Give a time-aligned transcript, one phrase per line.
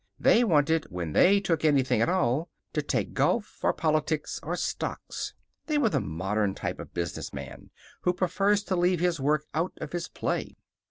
[0.19, 5.35] They wanted, when they took anything at all, to take golf, or politics, or stocks.
[5.67, 7.69] They were the modern type of businessman
[8.01, 10.57] who prefers to leave his work out of his play.